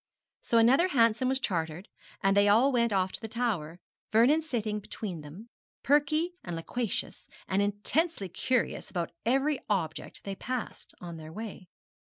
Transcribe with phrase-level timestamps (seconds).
[0.41, 1.87] So another Hansom was chartered,
[2.23, 3.79] and they all went off to the Tower,
[4.11, 5.49] Vernon sitting between them,
[5.83, 11.69] perky and loquacious, and intensely curious about every object they passed on their way.